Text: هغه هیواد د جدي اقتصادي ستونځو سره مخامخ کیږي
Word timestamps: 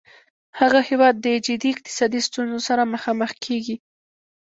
هغه 0.59 0.79
هیواد 0.89 1.15
د 1.19 1.25
جدي 1.47 1.69
اقتصادي 1.75 2.19
ستونځو 2.27 2.59
سره 2.67 2.91
مخامخ 2.93 3.31
کیږي 3.45 3.75